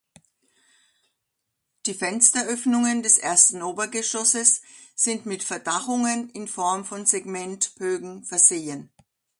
[1.85, 4.63] Die Fensteröffnungen des ersten Obergeschosses
[4.95, 8.91] sind mit Verdachungen in Form von Segmentbögen versehen.